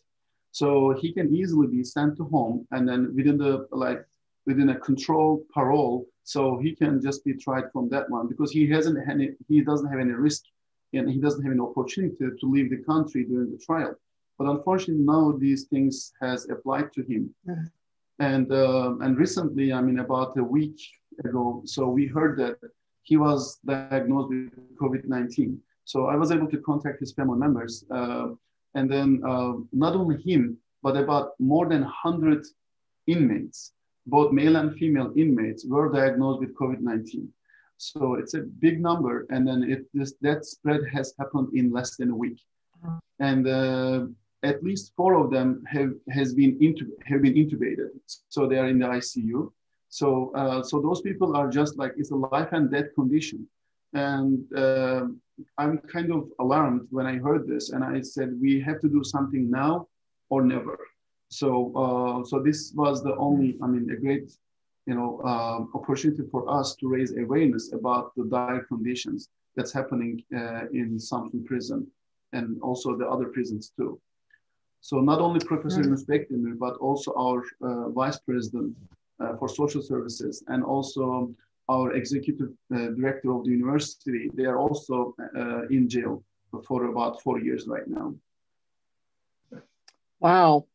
So 0.53 0.93
he 1.01 1.13
can 1.13 1.35
easily 1.35 1.67
be 1.67 1.83
sent 1.83 2.17
to 2.17 2.25
home 2.25 2.67
and 2.71 2.89
then 2.89 3.15
within 3.15 3.37
the, 3.37 3.67
like, 3.73 4.05
within 4.47 4.71
a 4.71 4.79
controlled 4.79 5.49
parole, 5.49 6.07
so 6.23 6.59
he 6.59 6.75
can 6.75 7.03
just 7.03 7.25
be 7.25 7.35
tried 7.35 7.65
from 7.73 7.89
that 7.89 8.09
one 8.09 8.29
because 8.29 8.53
he 8.53 8.69
hasn't 8.71 8.99
any, 9.09 9.33
he 9.49 9.63
doesn't 9.63 9.91
have 9.91 10.01
any 10.01 10.13
risk 10.13 10.45
and 10.97 11.11
he 11.11 11.19
doesn't 11.19 11.43
have 11.43 11.53
an 11.53 11.61
opportunity 11.61 12.17
to, 12.19 12.47
leave 12.55 12.71
the 12.71 12.83
country 12.85 13.25
during 13.25 13.51
the 13.51 13.59
trial. 13.59 13.95
But 14.39 14.49
unfortunately, 14.49 15.05
now 15.05 15.33
these 15.33 15.65
things 15.65 16.13
has 16.21 16.49
applied 16.51 16.93
to 16.95 17.03
him. 17.03 17.35
Mm-hmm. 17.49 17.65
And 18.21 18.53
uh, 18.53 18.95
and 19.01 19.19
recently, 19.19 19.73
I 19.73 19.81
mean, 19.81 19.99
about 19.99 20.37
a 20.37 20.45
week 20.45 20.79
ago, 21.25 21.63
so 21.65 21.89
we 21.89 22.07
heard 22.07 22.39
that 22.39 22.57
he 23.03 23.17
was 23.17 23.59
diagnosed 23.65 24.31
with 24.31 24.79
COVID-19. 24.79 25.59
So 25.85 26.07
I 26.07 26.17
was 26.17 26.31
able 26.31 26.49
to 26.49 26.59
contact 26.59 27.01
his 27.01 27.13
family 27.13 27.39
members, 27.39 27.85
uh, 27.91 28.29
and 28.75 28.91
then 28.91 29.21
uh, 29.27 29.55
not 29.73 29.95
only 29.95 30.23
him, 30.23 30.57
but 30.83 30.97
about 30.97 31.33
more 31.39 31.67
than 31.67 31.83
100 31.83 32.47
inmates, 33.07 33.73
both 34.07 34.33
male 34.33 34.57
and 34.57 34.75
female 34.75 35.13
inmates, 35.17 35.65
were 35.67 35.93
diagnosed 35.93 36.41
with 36.41 36.57
COVID-19. 36.57 37.29
So 37.93 38.15
it's 38.15 38.35
a 38.35 38.41
big 38.41 38.81
number, 38.81 39.27
and 39.31 39.47
then 39.47 39.63
it 39.63 39.87
this 39.93 40.15
that 40.23 40.47
spread 40.47 40.83
has 40.95 41.15
happened 41.19 41.49
in 41.55 41.71
less 41.71 41.97
than 41.97 42.11
a 42.11 42.17
week, 42.25 42.41
uh-huh. 42.83 42.99
and 43.21 43.47
uh, 43.47 44.07
at 44.43 44.63
least 44.65 44.93
four 44.97 45.15
of 45.23 45.31
them 45.31 45.63
have 45.67 45.93
has 46.11 46.33
been 46.35 46.57
into 46.61 46.85
have 47.05 47.21
been 47.21 47.35
intubated. 47.35 47.91
So 48.35 48.47
they 48.47 48.59
are 48.59 48.69
in 48.69 48.79
the 48.79 48.87
ICU. 48.87 49.53
So 49.91 50.33
uh, 50.35 50.63
so 50.63 50.81
those 50.81 51.03
people 51.03 51.37
are 51.37 51.49
just 51.61 51.77
like 51.77 51.93
it's 51.99 52.11
a 52.11 52.17
life 52.17 52.53
and 52.53 52.71
death 52.71 52.91
condition, 52.95 53.47
and 53.93 54.39
uh, 54.57 55.05
I'm 55.59 55.79
kind 55.97 56.11
of 56.11 56.31
alarmed 56.41 56.89
when 56.91 57.07
I 57.07 57.17
heard 57.19 57.47
this, 57.47 57.71
and 57.71 57.85
I 57.85 58.01
said 58.01 58.41
we 58.41 58.61
have 58.61 58.81
to 58.81 58.89
do 58.89 59.05
something 59.05 59.51
now 59.51 59.89
or 60.31 60.41
never. 60.43 60.79
So 61.29 61.49
uh, 61.83 62.25
so 62.25 62.41
this 62.41 62.73
was 62.75 63.03
the 63.03 63.15
only 63.17 63.59
I 63.63 63.67
mean 63.67 63.91
a 63.91 63.97
great 63.97 64.33
you 64.87 64.95
know 64.95 65.21
uh, 65.25 65.65
opportunity 65.79 66.23
for 66.31 66.43
us 66.49 66.77
to 66.77 66.89
raise 66.89 67.17
awareness 67.17 67.73
about 67.73 68.15
the 68.17 68.25
dire 68.25 68.65
conditions 68.65 69.29
that's 69.57 69.73
happening 69.73 70.23
uh, 70.37 70.67
in 70.73 70.99
Samsun 70.99 71.45
prison 71.45 71.87
and 72.33 72.61
also 72.63 72.97
the 72.97 73.07
other 73.07 73.27
prisons 73.27 73.73
too. 73.77 74.01
So 74.81 75.01
not 75.01 75.21
only 75.21 75.41
Professor 75.41 75.83
mm. 75.83 76.59
But 76.59 76.75
also 76.77 77.15
our 77.17 77.43
uh, 77.63 77.89
Vice 77.91 78.19
President 78.19 78.77
uh, 79.19 79.37
for 79.39 79.49
Social 79.49 79.81
Services 79.81 80.43
and 80.49 80.63
also 80.63 81.35
our 81.71 81.93
Executive 81.93 82.51
uh, 82.75 82.89
Director 82.99 83.33
of 83.33 83.45
the 83.45 83.51
university, 83.51 84.31
they 84.35 84.45
are 84.45 84.59
also 84.59 85.15
uh, 85.37 85.63
in 85.69 85.89
jail 85.89 86.23
for 86.67 86.85
about 86.85 87.23
four 87.23 87.41
years 87.41 87.67
right 87.67 87.89
now. 87.89 88.15
Wow, 90.21 90.67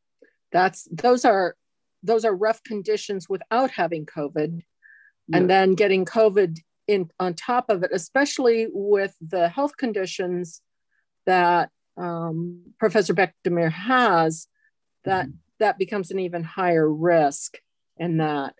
that's 0.51 0.87
those 0.91 1.23
are 1.25 1.55
those 2.03 2.25
are 2.25 2.35
rough 2.35 2.63
conditions 2.63 3.27
without 3.29 3.71
having 3.71 4.05
COVID, 4.05 4.61
yeah. 5.27 5.37
and 5.37 5.49
then 5.49 5.75
getting 5.75 6.05
COVID 6.05 6.59
in 6.87 7.09
on 7.19 7.33
top 7.33 7.69
of 7.69 7.83
it, 7.83 7.91
especially 7.93 8.67
with 8.71 9.15
the 9.21 9.49
health 9.49 9.77
conditions 9.77 10.61
that 11.25 11.69
um, 11.97 12.61
Professor 12.79 13.13
Bekdemir 13.13 13.71
has, 13.71 14.47
that 15.03 15.27
mm-hmm. 15.27 15.37
that 15.59 15.77
becomes 15.77 16.11
an 16.11 16.19
even 16.19 16.43
higher 16.43 16.91
risk 16.91 17.57
in 17.97 18.17
that. 18.17 18.55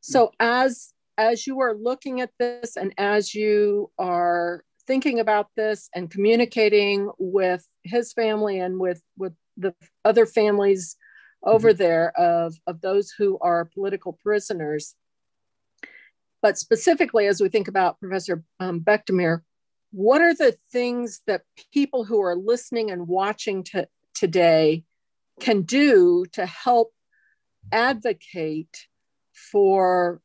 So 0.00 0.30
as 0.38 0.92
as 1.18 1.46
you 1.46 1.60
are 1.60 1.74
looking 1.74 2.20
at 2.20 2.30
this 2.38 2.76
and 2.76 2.94
as 2.98 3.34
you 3.34 3.90
are 3.98 4.62
thinking 4.86 5.18
about 5.18 5.48
this 5.56 5.88
and 5.94 6.10
communicating 6.10 7.10
with 7.18 7.66
his 7.82 8.12
family 8.12 8.60
and 8.60 8.78
with 8.78 9.02
with 9.18 9.32
the 9.56 9.74
other 10.04 10.26
families 10.26 10.96
over 11.42 11.70
mm-hmm. 11.70 11.78
there 11.78 12.12
of, 12.18 12.54
of 12.66 12.80
those 12.80 13.12
who 13.16 13.38
are 13.40 13.64
political 13.64 14.12
prisoners. 14.12 14.94
But 16.42 16.58
specifically, 16.58 17.26
as 17.26 17.40
we 17.40 17.48
think 17.48 17.68
about 17.68 17.98
Professor 17.98 18.44
um, 18.60 18.84
what 19.90 20.20
are 20.20 20.34
the 20.34 20.56
things 20.70 21.22
that 21.26 21.42
people 21.72 22.04
who 22.04 22.20
are 22.20 22.36
listening 22.36 22.90
and 22.90 23.08
watching 23.08 23.64
to, 23.64 23.88
today 24.14 24.84
can 25.40 25.62
do 25.62 26.24
to 26.32 26.46
help 26.46 26.92
advocate 27.72 28.86
for 29.32 30.20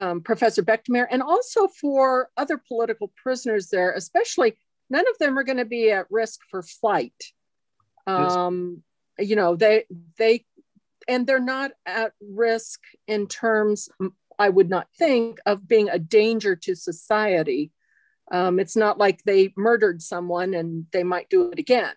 um, 0.00 0.20
Professor 0.20 0.62
Bekdemir 0.62 1.06
and 1.10 1.22
also 1.22 1.68
for 1.68 2.30
other 2.36 2.60
political 2.68 3.12
prisoners 3.22 3.68
there, 3.68 3.92
especially 3.92 4.56
none 4.90 5.04
of 5.08 5.18
them 5.18 5.38
are 5.38 5.44
going 5.44 5.58
to 5.58 5.64
be 5.64 5.90
at 5.90 6.10
risk 6.10 6.40
for 6.50 6.62
flight. 6.62 7.14
Um. 8.06 8.82
You 9.18 9.36
know, 9.36 9.56
they, 9.56 9.84
they, 10.18 10.44
and 11.08 11.26
they're 11.26 11.40
not 11.40 11.72
at 11.84 12.12
risk 12.20 12.80
in 13.06 13.26
terms, 13.28 13.88
I 14.38 14.48
would 14.48 14.68
not 14.68 14.88
think, 14.98 15.38
of 15.46 15.66
being 15.66 15.88
a 15.88 15.98
danger 15.98 16.56
to 16.56 16.74
society. 16.74 17.72
Um, 18.30 18.58
it's 18.58 18.76
not 18.76 18.98
like 18.98 19.22
they 19.22 19.52
murdered 19.56 20.02
someone 20.02 20.54
and 20.54 20.86
they 20.92 21.04
might 21.04 21.30
do 21.30 21.50
it 21.52 21.58
again. 21.58 21.94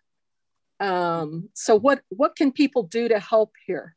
Um, 0.79 1.49
so 1.53 1.75
what 1.75 2.01
what 2.09 2.35
can 2.35 2.51
people 2.51 2.83
do 2.83 3.09
to 3.09 3.19
help 3.19 3.53
here? 3.65 3.95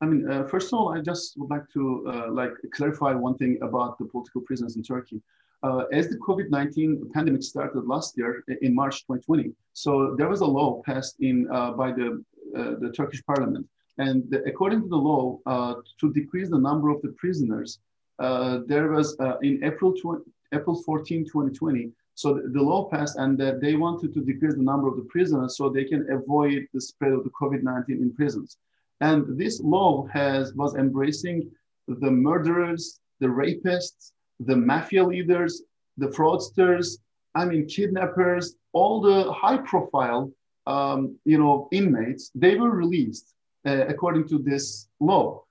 I 0.00 0.06
mean, 0.06 0.30
uh, 0.30 0.44
first 0.44 0.72
of 0.72 0.78
all, 0.78 0.96
I 0.96 1.00
just 1.00 1.36
would 1.36 1.50
like 1.50 1.68
to 1.72 2.06
uh, 2.08 2.30
like 2.30 2.52
clarify 2.72 3.14
one 3.14 3.36
thing 3.36 3.58
about 3.62 3.98
the 3.98 4.04
political 4.04 4.40
prisoners 4.42 4.76
in 4.76 4.82
Turkey. 4.82 5.20
Uh, 5.62 5.84
as 5.92 6.08
the 6.08 6.16
COVID-19 6.18 7.12
pandemic 7.12 7.42
started 7.42 7.84
last 7.84 8.16
year 8.16 8.44
in 8.62 8.74
March 8.74 9.00
2020, 9.06 9.52
so 9.72 10.14
there 10.16 10.28
was 10.28 10.40
a 10.40 10.46
law 10.46 10.80
passed 10.86 11.16
in 11.20 11.48
uh, 11.50 11.72
by 11.72 11.90
the 11.90 12.22
uh, 12.56 12.74
the 12.80 12.90
Turkish 12.96 13.22
parliament, 13.26 13.66
and 13.98 14.16
the, 14.30 14.42
according 14.44 14.80
to 14.80 14.88
the 14.88 14.96
law, 14.96 15.38
uh, 15.46 15.74
to 16.00 16.12
decrease 16.12 16.48
the 16.48 16.58
number 16.58 16.88
of 16.88 17.02
the 17.02 17.12
prisoners 17.22 17.80
uh, 18.18 18.60
there 18.66 18.88
was 18.90 19.16
uh, 19.20 19.38
in 19.42 19.62
April, 19.64 19.92
20, 19.92 20.24
April 20.52 20.82
14, 20.82 21.24
2020, 21.24 21.90
so 22.14 22.34
the, 22.34 22.48
the 22.48 22.60
law 22.60 22.88
passed 22.88 23.16
and 23.16 23.38
that 23.38 23.60
they 23.60 23.76
wanted 23.76 24.12
to 24.14 24.20
decrease 24.20 24.54
the 24.54 24.62
number 24.62 24.88
of 24.88 24.96
the 24.96 25.04
prisoners 25.04 25.56
so 25.56 25.68
they 25.68 25.84
can 25.84 26.10
avoid 26.10 26.66
the 26.74 26.80
spread 26.80 27.12
of 27.12 27.22
the 27.22 27.30
COVID-19 27.30 27.90
in 27.90 28.12
prisons. 28.14 28.56
And 29.00 29.38
this 29.38 29.60
law 29.60 30.06
has 30.08 30.52
was 30.54 30.74
embracing 30.74 31.48
the 31.86 32.10
murderers, 32.10 32.98
the 33.20 33.28
rapists, 33.28 34.12
the 34.40 34.56
mafia 34.56 35.04
leaders, 35.04 35.62
the 35.96 36.08
fraudsters, 36.08 36.98
I 37.34 37.44
mean, 37.44 37.66
kidnappers, 37.66 38.56
all 38.72 39.00
the 39.00 39.32
high 39.32 39.58
profile, 39.58 40.30
um, 40.66 41.16
you 41.24 41.38
know, 41.38 41.68
inmates, 41.72 42.30
they 42.34 42.56
were 42.56 42.70
released 42.70 43.34
uh, 43.66 43.86
according 43.86 44.28
to 44.28 44.38
this 44.38 44.88
law. 45.00 45.44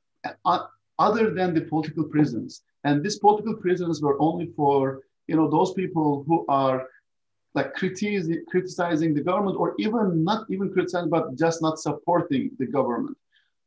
Uh, 0.45 0.59
other 0.99 1.33
than 1.33 1.53
the 1.53 1.61
political 1.61 2.03
prisons. 2.03 2.63
And 2.83 3.03
these 3.03 3.19
political 3.19 3.55
prisons 3.55 4.01
were 4.01 4.19
only 4.19 4.47
for 4.55 5.01
you 5.27 5.35
know 5.35 5.49
those 5.49 5.73
people 5.73 6.23
who 6.27 6.45
are 6.47 6.87
like 7.53 7.73
criticizing, 7.73 8.43
criticizing 8.47 9.13
the 9.13 9.21
government 9.21 9.57
or 9.57 9.75
even 9.79 10.23
not 10.23 10.45
even 10.49 10.71
criticizing 10.71 11.09
but 11.09 11.35
just 11.35 11.61
not 11.61 11.79
supporting 11.79 12.51
the 12.59 12.65
government. 12.65 13.17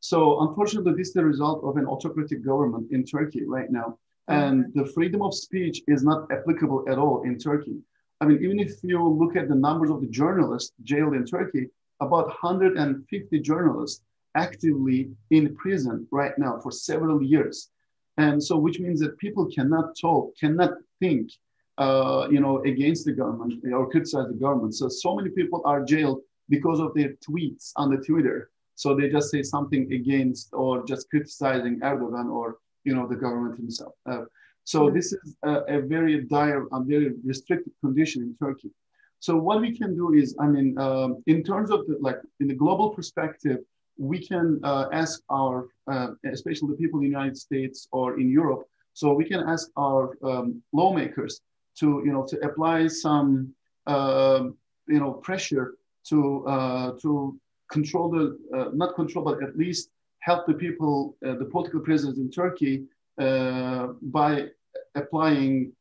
So 0.01 0.41
unfortunately, 0.41 0.95
this 0.95 1.09
is 1.09 1.15
the 1.15 1.25
result 1.25 1.63
of 1.65 1.77
an 1.77 1.87
autocratic 1.87 2.45
government 2.45 2.91
in 2.93 3.05
Turkey 3.05 3.45
right 3.45 3.71
now. 3.71 3.99
And 4.31 4.73
the 4.75 4.87
freedom 4.87 5.23
of 5.23 5.35
speech 5.35 5.83
is 5.89 6.03
not 6.03 6.31
applicable 6.31 6.85
at 6.89 6.99
all 6.99 7.23
in 7.23 7.39
Turkey. 7.39 7.79
I 8.21 8.27
mean, 8.27 8.43
even 8.45 8.61
if 8.61 8.75
you 8.83 9.03
look 9.03 9.37
at 9.37 9.49
the 9.49 9.55
numbers 9.55 9.91
of 9.91 10.01
the 10.01 10.09
journalists 10.09 10.73
jailed 10.83 11.15
in 11.15 11.25
Turkey, 11.25 11.69
about 12.01 12.27
150 12.27 13.41
journalists 13.41 14.03
actively 14.35 15.11
in 15.31 15.55
prison 15.57 16.07
right 16.11 16.39
now 16.39 16.59
for 16.63 16.71
several 16.71 17.23
years. 17.23 17.71
And 18.17 18.43
so, 18.43 18.57
which 18.59 18.79
means 18.79 19.01
that 19.01 19.19
people 19.19 19.47
cannot 19.47 19.97
talk, 19.99 20.37
cannot 20.39 20.75
think, 21.01 21.31
uh, 21.79 22.29
you 22.31 22.41
know, 22.41 22.63
against 22.65 23.07
the 23.07 23.13
government 23.13 23.55
or 23.73 23.91
criticize 23.91 24.29
the 24.29 24.35
government. 24.35 24.75
So, 24.75 24.89
so 24.89 25.17
many 25.17 25.31
people 25.31 25.63
are 25.65 25.83
jailed 25.85 26.21
because 26.49 26.81
of 26.81 26.93
their 26.95 27.15
tweets 27.27 27.73
on 27.77 27.91
the 27.91 27.97
Twitter. 27.97 28.51
So 28.75 28.95
they 28.95 29.09
just 29.09 29.31
say 29.31 29.43
something 29.43 29.93
against 29.93 30.51
or 30.53 30.85
just 30.85 31.09
criticizing 31.11 31.81
Erdogan 31.81 32.31
or, 32.31 32.59
you 32.85 32.95
know, 32.95 33.07
the 33.07 33.17
government 33.17 33.57
himself. 33.57 33.95
Uh, 34.07 34.23
so 34.65 34.91
this 34.91 35.13
is 35.13 35.37
a, 35.43 35.55
a, 35.77 35.81
very 35.81 36.23
dire 36.25 36.67
and 36.71 36.87
very 36.87 37.13
restricted 37.25 37.73
condition 37.81 38.23
in 38.23 38.37
Turkey. 38.47 38.71
So 39.19 39.37
what 39.37 39.61
we 39.61 39.77
can 39.77 39.95
do 39.95 40.15
is, 40.15 40.37
I 40.39 40.47
mean, 40.47 40.79
um, 40.79 41.23
in 41.27 41.43
terms 41.43 41.71
of 41.71 41.87
the, 41.87 41.97
like 42.01 42.19
in 42.41 42.47
the 42.49 42.55
global 42.55 42.91
perspective, 42.91 43.59
we 43.99 44.25
can 44.27 44.61
uh, 44.63 44.87
ask 44.93 45.23
our, 45.29 45.67
uh, 45.91 46.09
especially 46.33 46.69
the 46.69 46.77
people 46.77 47.01
in 47.01 47.05
the 47.05 47.11
United 47.11 47.37
States 47.37 47.89
or 47.93 48.19
in 48.19 48.31
Europe, 48.31 48.63
so 48.95 49.13
we 49.13 49.25
can 49.25 49.41
ask 49.41 49.69
our 49.77 50.17
um, 50.23 50.63
lawmakers 50.73 51.41
to, 51.79 52.03
you 52.05 52.13
know, 52.13 52.25
to 52.27 52.39
apply 52.41 52.87
some, 52.87 53.53
uh, 53.87 54.45
you 54.89 55.01
know, 55.01 55.13
pressure 55.13 55.75
to 56.09 56.47
uh, 56.47 56.93
to 57.03 57.39
control 57.71 58.11
the, 58.11 58.39
uh, 58.57 58.71
not 58.75 58.95
control, 58.95 59.25
but 59.25 59.43
at 59.43 59.57
least 59.57 59.91
help 60.21 60.47
the 60.47 60.55
people, 60.55 61.17
uh, 61.27 61.35
the 61.35 61.45
political 61.45 61.81
prisoners 61.81 62.19
in 62.19 62.31
Turkey 62.31 62.85
by 63.19 64.49
applying, 64.95 65.73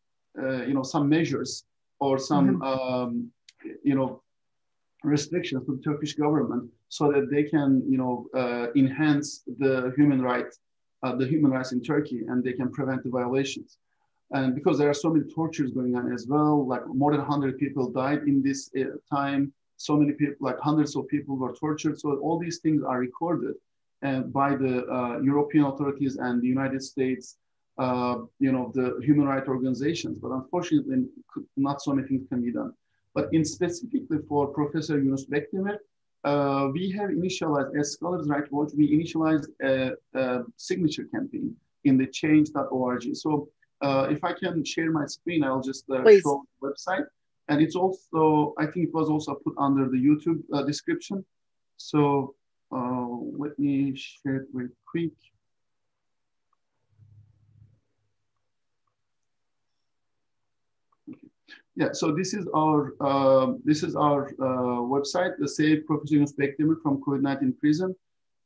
uh, 0.41 0.63
you 0.63 0.73
know, 0.73 0.83
some 0.83 1.07
measures 1.07 1.65
or 1.99 2.17
some, 2.17 2.59
mm-hmm. 2.59 2.61
um, 2.63 3.31
you 3.83 3.95
know, 3.95 4.21
restrictions 5.03 5.65
to 5.65 5.75
the 5.75 5.81
Turkish 5.81 6.13
government 6.15 6.69
so 6.89 7.11
that 7.11 7.29
they 7.29 7.43
can, 7.43 7.83
you 7.89 7.97
know, 7.97 8.27
uh, 8.33 8.67
enhance 8.75 9.43
the 9.57 9.93
human 9.95 10.21
rights, 10.21 10.59
uh, 11.03 11.15
the 11.15 11.25
human 11.25 11.51
rights 11.51 11.71
in 11.71 11.81
Turkey, 11.81 12.25
and 12.27 12.43
they 12.43 12.53
can 12.53 12.71
prevent 12.71 13.03
the 13.03 13.09
violations. 13.09 13.77
And 14.31 14.53
because 14.53 14.77
there 14.77 14.89
are 14.89 14.93
so 14.93 15.09
many 15.09 15.31
tortures 15.31 15.71
going 15.71 15.95
on 15.95 16.11
as 16.11 16.27
well, 16.27 16.67
like 16.67 16.85
more 16.87 17.11
than 17.11 17.21
100 17.21 17.57
people 17.57 17.89
died 17.89 18.23
in 18.27 18.43
this 18.43 18.69
uh, 18.77 18.83
time, 19.09 19.51
so 19.77 19.95
many 19.95 20.11
people, 20.11 20.35
like 20.41 20.59
hundreds 20.59 20.95
of 20.95 21.07
people 21.07 21.37
were 21.37 21.53
tortured. 21.53 21.99
So 21.99 22.17
all 22.17 22.37
these 22.37 22.59
things 22.59 22.83
are 22.83 22.99
recorded 22.99 23.51
uh, 23.51 23.55
by 24.01 24.55
the 24.55 24.85
uh, 24.87 25.19
European 25.19 25.65
authorities 25.65 26.17
and 26.17 26.41
the 26.41 26.47
United 26.47 26.81
States, 26.81 27.37
uh, 27.77 28.17
you 28.39 28.51
know, 28.51 28.71
the 28.75 28.99
human 29.01 29.25
rights 29.27 29.47
organizations. 29.47 30.19
But 30.19 30.31
unfortunately, 30.31 31.05
not 31.57 31.81
so 31.81 31.93
many 31.93 32.07
things 32.07 32.27
can 32.29 32.41
be 32.41 32.51
done. 32.51 32.73
But 33.13 33.29
in 33.33 33.43
specifically 33.43 34.19
for 34.27 34.47
Professor 34.47 34.99
Yunus 34.99 35.25
Bekdemir, 35.25 35.77
uh, 36.23 36.69
we 36.73 36.91
have 36.91 37.09
initialized, 37.09 37.77
as 37.79 37.93
Scholars 37.93 38.27
Right 38.27 38.49
Watch, 38.51 38.71
we 38.75 38.91
initialized 38.91 39.47
a, 39.63 39.93
a 40.19 40.43
signature 40.57 41.05
campaign 41.05 41.55
in 41.85 41.97
the 41.97 42.07
change.org. 42.07 43.15
So 43.15 43.49
uh, 43.81 44.07
if 44.09 44.23
I 44.23 44.33
can 44.33 44.63
share 44.65 44.91
my 44.91 45.05
screen, 45.05 45.43
I'll 45.43 45.61
just 45.61 45.89
uh, 45.89 46.03
show 46.19 46.43
the 46.61 46.69
website. 46.69 47.05
And 47.47 47.61
it's 47.61 47.75
also, 47.75 48.53
I 48.57 48.65
think 48.65 48.89
it 48.89 48.93
was 48.93 49.09
also 49.09 49.35
put 49.35 49.55
under 49.57 49.89
the 49.89 49.97
YouTube 49.97 50.41
uh, 50.53 50.63
description. 50.63 51.25
So 51.77 52.35
share 53.95 54.35
it 54.37 54.47
real 54.53 54.69
quick. 54.85 55.11
Yeah, 61.75 61.93
so 61.93 62.11
this 62.11 62.33
is 62.33 62.45
our 62.53 62.93
uh, 62.99 63.53
this 63.63 63.83
is 63.83 63.95
our 63.95 64.27
uh, 64.41 64.81
website, 64.83 65.37
the 65.39 65.47
Save 65.47 65.85
Professor 65.85 66.15
Yunus 66.15 66.33
from 66.83 67.01
COVID-19 67.01 67.57
prison. 67.57 67.95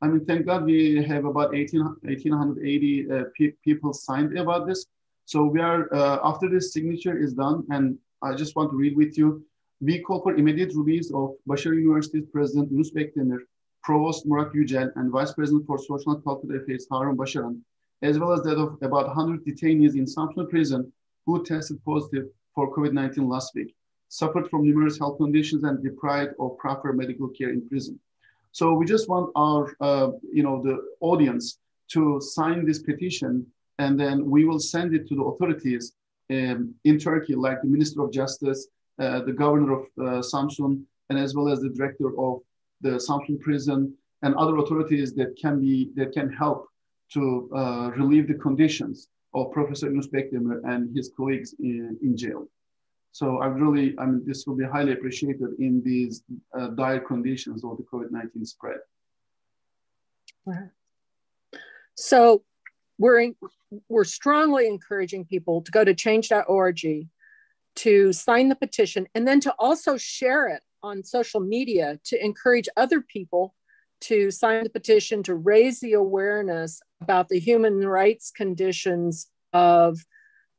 I 0.02 0.06
mean, 0.06 0.24
thank 0.24 0.46
God 0.46 0.64
we 0.64 1.02
have 1.02 1.24
about 1.24 1.54
18, 1.54 1.82
1,880 2.02 3.10
uh, 3.10 3.24
pe 3.36 3.52
people 3.64 3.92
signed 3.92 4.38
about 4.38 4.66
this. 4.68 4.86
So 5.24 5.44
we 5.46 5.60
are, 5.60 5.92
uh, 5.92 6.20
after 6.22 6.48
this 6.48 6.72
signature 6.72 7.16
is 7.16 7.32
done, 7.32 7.64
and 7.70 7.98
I 8.22 8.34
just 8.34 8.54
want 8.54 8.70
to 8.70 8.76
read 8.76 8.96
with 8.96 9.16
you, 9.18 9.44
we 9.80 10.00
call 10.00 10.20
for 10.22 10.36
immediate 10.36 10.72
release 10.74 11.10
of 11.12 11.34
Başarı 11.48 11.76
University's 11.80 12.26
President 12.30 12.70
Yunus 12.70 12.94
Bekdemir, 12.94 13.40
Provost 13.84 14.26
Murat 14.26 14.52
Yücel, 14.54 14.90
and 14.96 15.12
Vice 15.12 15.34
President 15.34 15.66
for 15.66 15.78
Social 15.78 16.12
and 16.12 16.24
Cultural 16.24 16.56
Affairs 16.58 16.86
Harun 16.90 17.16
Başaran, 17.16 17.60
as 18.02 18.18
well 18.18 18.32
as 18.32 18.42
that 18.42 18.56
of 18.56 18.78
about 18.82 19.06
100 19.06 19.44
detainees 19.44 19.94
in 19.94 20.06
Samsun 20.06 20.48
prison 20.48 20.90
who 21.26 21.44
tested 21.44 21.84
positive 21.84 22.26
for 22.54 22.74
COVID-19 22.74 23.28
last 23.28 23.54
week, 23.54 23.74
suffered 24.08 24.48
from 24.48 24.64
numerous 24.64 24.98
health 24.98 25.18
conditions 25.18 25.64
and 25.64 25.82
deprived 25.82 26.32
of 26.38 26.56
proper 26.58 26.92
medical 26.92 27.28
care 27.28 27.50
in 27.50 27.68
prison. 27.68 27.98
So 28.52 28.72
we 28.74 28.86
just 28.86 29.08
want 29.08 29.30
our, 29.36 29.76
uh, 29.80 30.12
you 30.32 30.42
know, 30.42 30.62
the 30.62 30.80
audience 31.00 31.58
to 31.88 32.20
sign 32.20 32.64
this 32.64 32.80
petition 32.80 33.46
and 33.78 33.98
then 33.98 34.30
we 34.30 34.44
will 34.44 34.60
send 34.60 34.94
it 34.94 35.08
to 35.08 35.14
the 35.16 35.22
authorities 35.22 35.92
um, 36.30 36.74
in 36.84 36.98
Turkey, 36.98 37.34
like 37.34 37.60
the 37.60 37.68
Minister 37.68 38.02
of 38.02 38.12
Justice, 38.12 38.68
uh, 38.98 39.20
the 39.20 39.32
Governor 39.32 39.72
of 39.72 39.82
uh, 39.98 40.02
Samsun, 40.22 40.82
and 41.10 41.18
as 41.18 41.34
well 41.34 41.48
as 41.48 41.60
the 41.60 41.70
Director 41.70 42.18
of 42.18 42.40
the 42.84 42.92
Samsun 43.06 43.40
Prison, 43.40 43.92
and 44.22 44.34
other 44.36 44.56
authorities 44.58 45.12
that 45.14 45.36
can 45.36 45.60
be 45.60 45.90
that 45.96 46.12
can 46.12 46.28
help 46.32 46.68
to 47.14 47.50
uh, 47.54 47.90
relieve 48.00 48.26
the 48.28 48.38
conditions 48.46 49.08
of 49.34 49.52
Professor 49.52 49.86
Yunus 49.90 50.08
Bekdemir 50.08 50.60
and 50.72 50.94
his 50.96 51.10
colleagues 51.16 51.54
in, 51.58 51.98
in 52.02 52.16
jail. 52.16 52.46
So 53.12 53.38
I 53.38 53.46
really, 53.46 53.94
I 53.98 54.06
mean, 54.06 54.22
this 54.26 54.46
will 54.46 54.56
be 54.56 54.64
highly 54.64 54.92
appreciated 54.92 55.50
in 55.58 55.82
these 55.84 56.22
uh, 56.58 56.68
dire 56.68 57.00
conditions 57.00 57.64
of 57.64 57.76
the 57.76 57.84
COVID-19 57.84 58.46
spread. 58.46 58.78
So 61.94 62.42
we're, 62.98 63.20
in, 63.20 63.36
we're 63.88 64.04
strongly 64.04 64.66
encouraging 64.66 65.26
people 65.26 65.62
to 65.62 65.70
go 65.70 65.84
to 65.84 65.94
change.org 65.94 66.80
to 67.76 68.12
sign 68.12 68.48
the 68.48 68.56
petition 68.56 69.06
and 69.14 69.26
then 69.26 69.40
to 69.40 69.54
also 69.58 69.96
share 69.96 70.48
it 70.48 70.62
on 70.84 71.02
social 71.02 71.40
media 71.40 71.98
to 72.04 72.22
encourage 72.22 72.68
other 72.76 73.00
people 73.00 73.54
to 74.02 74.30
sign 74.30 74.62
the 74.62 74.70
petition 74.70 75.22
to 75.22 75.34
raise 75.34 75.80
the 75.80 75.94
awareness 75.94 76.80
about 77.00 77.28
the 77.28 77.38
human 77.38 77.86
rights 77.86 78.30
conditions 78.30 79.28
of 79.54 79.98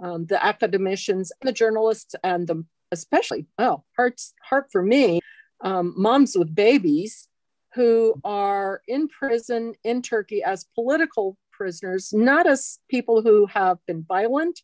um, 0.03 0.25
the 0.25 0.43
academicians, 0.43 1.31
the 1.41 1.51
journalists, 1.51 2.15
and 2.23 2.47
the 2.47 2.65
especially 2.91 3.45
oh 3.59 3.83
hearts 3.95 4.33
heart 4.41 4.67
for 4.71 4.81
me, 4.81 5.19
um, 5.61 5.93
moms 5.95 6.35
with 6.35 6.53
babies 6.53 7.27
who 7.75 8.15
are 8.23 8.81
in 8.87 9.07
prison 9.07 9.73
in 9.83 10.01
Turkey 10.01 10.41
as 10.43 10.65
political 10.75 11.37
prisoners, 11.51 12.13
not 12.13 12.47
as 12.47 12.79
people 12.89 13.21
who 13.21 13.45
have 13.45 13.77
been 13.85 14.03
violent 14.07 14.61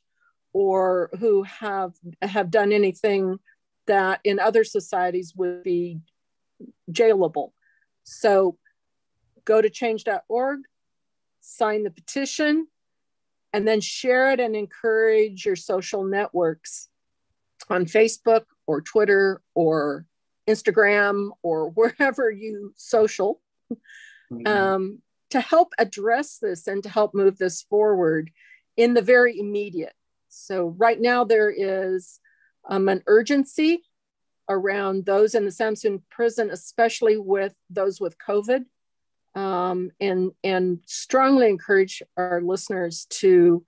or 0.54 1.10
who 1.20 1.44
have 1.44 1.94
have 2.22 2.50
done 2.50 2.72
anything 2.74 3.38
that 3.88 4.20
in 4.24 4.40
other 4.40 4.64
societies 4.64 5.34
would 5.36 5.64
be 5.64 6.00
jailable. 6.92 7.52
So 8.04 8.58
go 9.46 9.62
to 9.62 9.70
change.org, 9.70 10.60
sign 11.40 11.84
the 11.84 11.92
petition, 11.92 12.68
and 13.54 13.68
then 13.68 13.82
share 13.82 14.32
it 14.32 14.40
and 14.40 14.56
encourage 14.56 15.46
your 15.46 15.56
social 15.56 16.04
networks 16.04 16.90
on 17.70 17.86
Facebook 17.86 18.44
or 18.68 18.82
Twitter 18.82 19.42
or 19.56 20.06
Instagram 20.48 21.32
or 21.44 21.70
wherever 21.70 22.30
you 22.32 22.74
social. 22.76 23.42
Mm-hmm. 24.32 24.48
Um, 24.48 25.02
to 25.32 25.42
help 25.42 25.74
address 25.78 26.38
this 26.38 26.68
and 26.68 26.84
to 26.84 26.90
help 26.90 27.14
move 27.14 27.38
this 27.38 27.64
forward 27.64 28.32
in 28.78 28.94
the 28.94 29.02
very 29.02 29.40
immediate. 29.40 29.94
So, 30.30 30.76
right 30.78 31.00
now, 31.00 31.24
there 31.24 31.50
is 31.50 32.20
um, 32.68 32.90
an 32.90 33.04
urgency 33.08 33.84
around 34.50 35.06
those 35.06 35.36
in 35.36 35.46
the 35.46 35.52
Samsun 35.52 36.02
prison, 36.10 36.50
especially 36.52 37.18
with 37.18 37.56
those 37.70 38.02
with 38.02 38.18
COVID, 38.18 38.66
um, 39.36 39.92
and, 40.00 40.32
and 40.44 40.80
strongly 40.86 41.48
encourage 41.48 42.04
our 42.18 42.42
listeners 42.42 43.06
to 43.22 43.64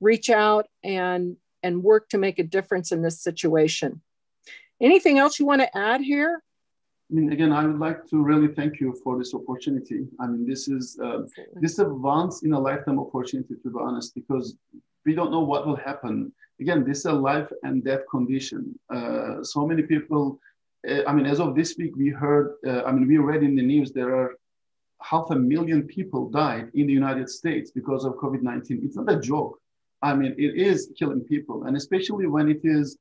reach 0.00 0.30
out 0.30 0.66
and, 0.84 1.36
and 1.62 1.82
work 1.82 2.08
to 2.10 2.18
make 2.18 2.38
a 2.38 2.44
difference 2.44 2.92
in 2.92 3.02
this 3.02 3.20
situation. 3.20 4.00
Anything 4.80 5.18
else 5.18 5.40
you 5.40 5.46
want 5.46 5.60
to 5.60 5.76
add 5.76 6.00
here? 6.00 6.42
I 7.10 7.14
mean, 7.14 7.32
again, 7.32 7.52
I 7.52 7.66
would 7.66 7.78
like 7.78 8.06
to 8.10 8.22
really 8.22 8.48
thank 8.48 8.80
you 8.80 8.94
for 9.02 9.18
this 9.18 9.32
opportunity. 9.34 10.06
I 10.20 10.26
mean, 10.26 10.46
this 10.46 10.68
is 10.68 10.98
uh, 11.02 11.22
this 11.54 11.72
is 11.72 11.78
a 11.78 11.88
once 11.88 12.42
in 12.42 12.52
a 12.52 12.60
lifetime 12.60 13.00
opportunity, 13.00 13.54
to 13.62 13.70
be 13.70 13.78
honest, 13.80 14.14
because 14.14 14.56
we 15.06 15.14
don't 15.14 15.30
know 15.30 15.40
what 15.40 15.66
will 15.66 15.76
happen. 15.76 16.32
Again, 16.60 16.84
this 16.84 16.98
is 16.98 17.04
a 17.06 17.12
life 17.12 17.50
and 17.62 17.84
death 17.84 18.02
condition. 18.10 18.78
Uh, 18.90 19.42
so 19.42 19.66
many 19.66 19.82
people. 19.82 20.40
Uh, 20.88 21.02
I 21.06 21.12
mean, 21.12 21.26
as 21.26 21.40
of 21.40 21.54
this 21.54 21.76
week, 21.78 21.96
we 21.96 22.08
heard. 22.08 22.54
Uh, 22.66 22.82
I 22.82 22.92
mean, 22.92 23.06
we 23.06 23.18
read 23.18 23.42
in 23.42 23.54
the 23.54 23.62
news 23.62 23.92
there 23.92 24.14
are 24.14 24.34
half 25.02 25.30
a 25.30 25.36
million 25.36 25.82
people 25.84 26.28
died 26.28 26.70
in 26.74 26.86
the 26.86 26.92
United 26.92 27.28
States 27.28 27.70
because 27.70 28.04
of 28.04 28.14
COVID-19. 28.14 28.84
It's 28.84 28.96
not 28.96 29.10
a 29.12 29.20
joke. 29.20 29.60
I 30.02 30.14
mean, 30.14 30.34
it 30.38 30.56
is 30.56 30.92
killing 30.98 31.20
people, 31.20 31.64
and 31.64 31.76
especially 31.76 32.26
when 32.26 32.48
it 32.48 32.60
is 32.64 32.96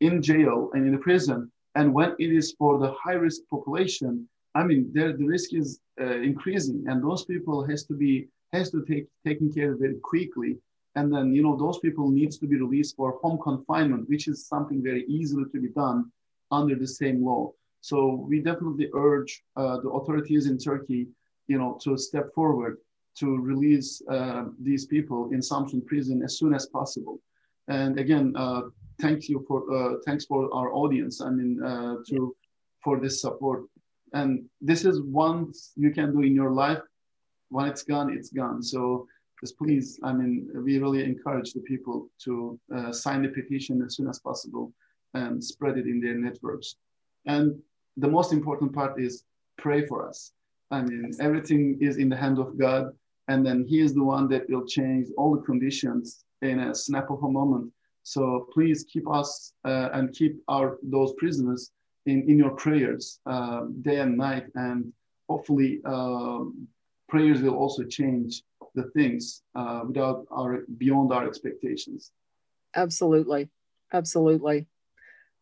in 0.00 0.22
jail 0.22 0.70
and 0.74 0.86
in 0.86 0.94
a 0.94 0.98
prison 0.98 1.50
and 1.74 1.94
when 1.94 2.14
it 2.18 2.32
is 2.32 2.52
for 2.58 2.78
the 2.78 2.92
high 2.92 3.14
risk 3.14 3.42
population, 3.50 4.28
I 4.54 4.64
mean, 4.64 4.90
there, 4.92 5.16
the 5.16 5.24
risk 5.24 5.54
is 5.54 5.80
uh, 6.00 6.04
increasing, 6.04 6.84
and 6.88 7.02
those 7.02 7.24
people 7.24 7.64
has 7.66 7.84
to 7.84 7.94
be 7.94 8.28
has 8.52 8.70
to 8.72 8.84
take 8.84 9.06
taken 9.24 9.52
care 9.52 9.72
of 9.72 9.78
very 9.78 9.98
quickly. 10.02 10.56
And 10.96 11.12
then 11.12 11.32
you 11.32 11.42
know 11.42 11.56
those 11.56 11.78
people 11.78 12.10
needs 12.10 12.36
to 12.38 12.46
be 12.46 12.56
released 12.56 12.96
for 12.96 13.18
home 13.22 13.38
confinement, 13.42 14.08
which 14.08 14.26
is 14.28 14.46
something 14.46 14.82
very 14.82 15.04
easily 15.06 15.44
to 15.52 15.60
be 15.60 15.68
done 15.68 16.10
under 16.50 16.74
the 16.74 16.86
same 16.86 17.24
law. 17.24 17.52
So 17.80 18.26
we 18.28 18.40
definitely 18.40 18.88
urge 18.94 19.42
uh, 19.56 19.78
the 19.80 19.88
authorities 19.90 20.46
in 20.46 20.58
Turkey, 20.58 21.06
you 21.46 21.58
know, 21.58 21.78
to 21.82 21.96
step 21.96 22.34
forward 22.34 22.78
to 23.18 23.38
release 23.38 24.02
uh, 24.10 24.44
these 24.60 24.86
people 24.86 25.30
in 25.32 25.40
Samsun 25.40 25.84
prison 25.86 26.22
as 26.22 26.38
soon 26.38 26.54
as 26.54 26.66
possible. 26.66 27.20
And 27.68 27.98
again, 27.98 28.34
uh, 28.36 28.62
thank 29.00 29.28
you 29.28 29.44
for 29.46 29.58
uh, 29.72 29.96
thanks 30.04 30.24
for 30.26 30.52
our 30.54 30.72
audience. 30.72 31.20
I 31.20 31.30
mean, 31.30 31.62
uh, 31.62 31.96
to 32.08 32.34
for 32.82 32.98
this 32.98 33.20
support. 33.20 33.64
And 34.12 34.44
this 34.60 34.84
is 34.84 35.00
once 35.02 35.72
you 35.76 35.90
can 35.90 36.12
do 36.12 36.22
in 36.22 36.34
your 36.34 36.50
life. 36.50 36.82
When 37.50 37.66
it's 37.66 37.82
gone, 37.82 38.12
it's 38.12 38.30
gone. 38.30 38.62
So 38.62 39.06
just 39.40 39.56
please, 39.56 39.98
I 40.02 40.12
mean, 40.12 40.48
we 40.54 40.78
really 40.78 41.02
encourage 41.02 41.52
the 41.52 41.60
people 41.60 42.08
to 42.24 42.58
uh, 42.74 42.92
sign 42.92 43.22
the 43.22 43.28
petition 43.28 43.82
as 43.82 43.96
soon 43.96 44.08
as 44.08 44.18
possible 44.18 44.72
and 45.14 45.42
spread 45.42 45.78
it 45.78 45.86
in 45.86 46.00
their 46.00 46.14
networks. 46.14 46.76
And 47.26 47.58
the 47.96 48.08
most 48.08 48.32
important 48.32 48.72
part 48.74 49.00
is 49.00 49.24
pray 49.56 49.86
for 49.86 50.06
us. 50.06 50.32
I 50.70 50.82
mean, 50.82 51.12
everything 51.20 51.78
is 51.80 51.96
in 51.96 52.08
the 52.08 52.16
hand 52.16 52.38
of 52.38 52.58
God, 52.58 52.92
and 53.28 53.44
then 53.44 53.64
He 53.66 53.80
is 53.80 53.94
the 53.94 54.04
one 54.04 54.28
that 54.28 54.48
will 54.48 54.66
change 54.66 55.08
all 55.16 55.34
the 55.34 55.42
conditions 55.42 56.24
in 56.42 56.60
a 56.60 56.74
snap 56.74 57.10
of 57.10 57.22
a 57.22 57.28
moment. 57.28 57.72
So 58.02 58.48
please 58.52 58.84
keep 58.84 59.08
us 59.10 59.52
uh, 59.64 59.90
and 59.92 60.12
keep 60.12 60.40
our 60.48 60.78
those 60.82 61.12
prisoners 61.14 61.70
in, 62.06 62.28
in 62.28 62.38
your 62.38 62.50
prayers 62.50 63.20
uh, 63.26 63.62
day 63.82 64.00
and 64.00 64.16
night. 64.16 64.46
And 64.54 64.92
hopefully 65.28 65.80
um, 65.84 66.66
prayers 67.08 67.42
will 67.42 67.56
also 67.56 67.84
change 67.84 68.42
the 68.74 68.84
things 68.90 69.42
uh, 69.54 69.82
without 69.86 70.26
our 70.30 70.64
beyond 70.78 71.12
our 71.12 71.26
expectations. 71.26 72.12
Absolutely. 72.74 73.50
Absolutely. 73.92 74.66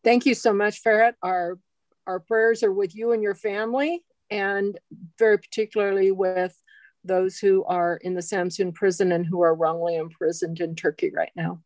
Thank 0.03 0.25
you 0.25 0.33
so 0.33 0.53
much, 0.53 0.83
Ferhat. 0.83 1.13
Our 1.21 1.59
our 2.07 2.19
prayers 2.19 2.63
are 2.63 2.73
with 2.73 2.95
you 2.95 3.11
and 3.11 3.21
your 3.21 3.35
family, 3.35 4.03
and 4.31 4.77
very 5.17 5.37
particularly 5.37 6.11
with 6.11 6.55
those 7.03 7.37
who 7.37 7.63
are 7.65 7.97
in 7.97 8.13
the 8.13 8.21
Samsun 8.21 8.73
prison 8.73 9.11
and 9.11 9.25
who 9.25 9.41
are 9.41 9.55
wrongly 9.55 9.95
imprisoned 9.95 10.59
in 10.59 10.75
Turkey 10.75 11.11
right 11.13 11.31
now. 11.35 11.61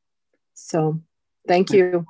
So 0.53 1.01
thank 1.47 1.71
you. 1.71 2.05